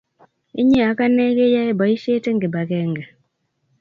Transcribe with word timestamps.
Inye 0.61 0.79
ak 0.89 0.99
ane 1.05 1.23
keyoe 1.37 1.71
boisiet 1.79 2.25
eng 2.27 2.41
kibagenge 2.41 3.03